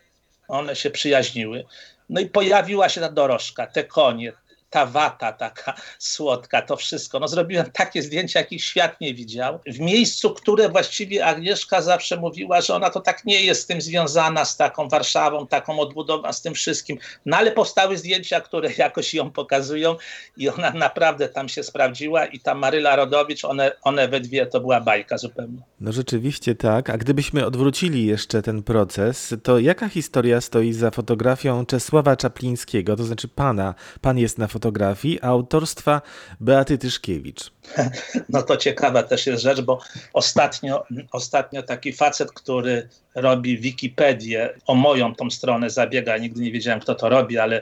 One 0.47 0.75
się 0.75 0.89
przyjaźniły. 0.89 1.65
No 2.09 2.21
i 2.21 2.25
pojawiła 2.25 2.89
się 2.89 3.01
ta 3.01 3.11
dorożka, 3.11 3.67
te 3.67 3.83
konie, 3.83 4.33
ta 4.73 4.85
wata 4.85 5.31
taka 5.31 5.73
słodka, 5.99 6.61
to 6.61 6.77
wszystko. 6.77 7.19
No 7.19 7.27
zrobiłem 7.27 7.71
takie 7.71 8.01
zdjęcia, 8.01 8.39
jakich 8.39 8.63
świat 8.63 9.01
nie 9.01 9.13
widział. 9.13 9.59
W 9.67 9.79
miejscu, 9.79 10.31
które 10.31 10.69
właściwie 10.69 11.25
Agnieszka 11.25 11.81
zawsze 11.81 12.17
mówiła, 12.17 12.61
że 12.61 12.75
ona 12.75 12.89
to 12.89 13.01
tak 13.01 13.25
nie 13.25 13.41
jest 13.41 13.61
z 13.61 13.65
tym 13.65 13.81
związana, 13.81 14.45
z 14.45 14.57
taką 14.57 14.87
Warszawą, 14.87 15.47
taką 15.47 15.79
odbudową, 15.79 16.33
z 16.33 16.41
tym 16.41 16.53
wszystkim. 16.53 16.97
No 17.25 17.37
ale 17.37 17.51
powstały 17.51 17.97
zdjęcia, 17.97 18.41
które 18.41 18.69
jakoś 18.77 19.13
ją 19.13 19.31
pokazują 19.31 19.95
i 20.37 20.49
ona 20.49 20.71
naprawdę 20.71 21.29
tam 21.29 21.49
się 21.49 21.63
sprawdziła 21.63 22.25
i 22.25 22.39
ta 22.39 22.55
Maryla 22.55 22.95
Rodowicz, 22.95 23.45
one, 23.45 23.71
one 23.81 24.07
we 24.07 24.19
dwie 24.19 24.45
to 24.45 24.59
była 24.59 24.81
bajka 24.81 25.17
zupełnie. 25.17 25.57
No 25.81 25.91
rzeczywiście 25.91 26.55
tak. 26.55 26.89
A 26.89 26.97
gdybyśmy 26.97 27.45
odwrócili 27.45 28.05
jeszcze 28.05 28.41
ten 28.41 28.63
proces, 28.63 29.35
to 29.43 29.59
jaka 29.59 29.89
historia 29.89 30.41
stoi 30.41 30.73
za 30.73 30.91
fotografią 30.91 31.65
Czesława 31.65 32.15
Czaplińskiego, 32.15 32.95
to 32.95 33.03
znaczy 33.03 33.27
pana? 33.27 33.75
Pan 34.01 34.17
jest 34.17 34.37
na 34.37 34.47
fotografii 34.47 34.62
fotografii 34.63 35.19
autorstwa 35.21 36.01
Beaty 36.39 36.77
Tyszkiewicz. 36.77 37.51
No 38.29 38.41
to 38.41 38.57
ciekawa 38.57 39.03
też 39.03 39.27
jest 39.27 39.43
rzecz, 39.43 39.61
bo 39.61 39.79
ostatnio, 40.13 40.83
ostatnio 41.11 41.63
taki 41.63 41.93
facet, 41.93 42.31
który 42.31 42.89
robi 43.15 43.57
Wikipedię, 43.57 44.53
o 44.67 44.75
moją 44.75 45.15
tą 45.15 45.29
stronę 45.29 45.69
zabiega, 45.69 46.17
nigdy 46.17 46.41
nie 46.41 46.51
wiedziałem 46.51 46.79
kto 46.79 46.95
to 46.95 47.09
robi, 47.09 47.37
ale 47.37 47.61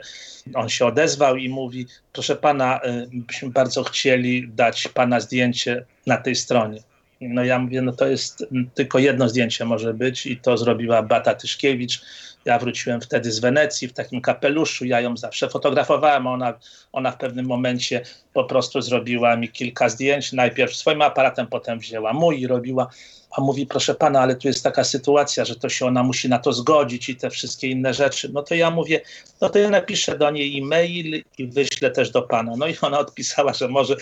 on 0.54 0.68
się 0.68 0.86
odezwał 0.86 1.36
i 1.36 1.48
mówi, 1.48 1.86
proszę 2.12 2.36
pana, 2.36 2.80
y, 2.84 3.08
byśmy 3.12 3.50
bardzo 3.50 3.84
chcieli 3.84 4.48
dać 4.48 4.88
pana 4.88 5.20
zdjęcie 5.20 5.84
na 6.06 6.16
tej 6.16 6.36
stronie. 6.36 6.82
No 7.28 7.44
ja 7.44 7.58
mówię, 7.58 7.82
no 7.82 7.92
to 7.92 8.06
jest 8.06 8.46
tylko 8.74 8.98
jedno 8.98 9.28
zdjęcie 9.28 9.64
może 9.64 9.94
być 9.94 10.26
i 10.26 10.36
to 10.36 10.56
zrobiła 10.56 11.02
Bata 11.02 11.34
Tyszkiewicz. 11.34 12.02
Ja 12.44 12.58
wróciłem 12.58 13.00
wtedy 13.00 13.32
z 13.32 13.38
Wenecji 13.38 13.88
w 13.88 13.92
takim 13.92 14.20
kapeluszu, 14.20 14.84
ja 14.84 15.00
ją 15.00 15.16
zawsze 15.16 15.48
fotografowałem, 15.48 16.26
ona, 16.26 16.58
ona 16.92 17.10
w 17.10 17.16
pewnym 17.16 17.46
momencie 17.46 18.00
po 18.32 18.44
prostu 18.44 18.80
zrobiła 18.80 19.36
mi 19.36 19.48
kilka 19.48 19.88
zdjęć, 19.88 20.32
najpierw 20.32 20.76
swoim 20.76 21.02
aparatem, 21.02 21.46
potem 21.46 21.78
wzięła 21.78 22.12
mój 22.12 22.40
i 22.40 22.46
robiła 22.46 22.88
a 23.36 23.40
mówi, 23.40 23.66
proszę 23.66 23.94
pana, 23.94 24.20
ale 24.20 24.36
tu 24.36 24.48
jest 24.48 24.64
taka 24.64 24.84
sytuacja, 24.84 25.44
że 25.44 25.56
to 25.56 25.68
się 25.68 25.86
ona 25.86 26.02
musi 26.02 26.28
na 26.28 26.38
to 26.38 26.52
zgodzić 26.52 27.08
i 27.08 27.16
te 27.16 27.30
wszystkie 27.30 27.68
inne 27.68 27.94
rzeczy. 27.94 28.30
No 28.32 28.42
to 28.42 28.54
ja 28.54 28.70
mówię, 28.70 29.00
no 29.40 29.50
to 29.50 29.58
ja 29.58 29.70
napiszę 29.70 30.18
do 30.18 30.30
niej 30.30 30.58
e-mail 30.58 31.24
i 31.38 31.46
wyślę 31.46 31.90
też 31.90 32.10
do 32.10 32.22
pana. 32.22 32.52
No 32.56 32.66
i 32.66 32.74
ona 32.82 32.98
odpisała, 32.98 33.52
że 33.52 33.68
może 33.68 33.96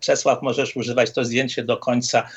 Czesław, 0.00 0.42
możesz 0.42 0.76
używać 0.76 1.10
to 1.10 1.24
zdjęcie 1.24 1.64
do 1.64 1.76
końca, 1.76 2.28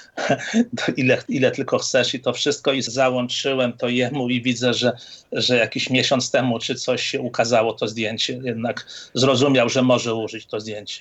ile, 0.97 1.23
ile 1.29 1.51
tylko 1.51 1.77
chcesz 1.77 2.13
i 2.13 2.19
to 2.19 2.33
wszystko. 2.33 2.73
I 2.73 2.81
załączyłem 2.81 3.73
to 3.73 3.87
jemu 3.87 4.29
i 4.29 4.41
widzę, 4.41 4.73
że, 4.73 4.91
że 5.31 5.57
jakiś 5.57 5.89
miesiąc 5.89 6.31
temu 6.31 6.59
czy 6.59 6.75
coś 6.75 7.03
się 7.03 7.21
ukazało 7.21 7.73
to 7.73 7.87
zdjęcie. 7.87 8.39
Jednak 8.43 8.85
zrozumiał, 9.13 9.69
że 9.69 9.81
może 9.81 10.15
użyć 10.15 10.45
to 10.45 10.59
zdjęcie. 10.59 10.99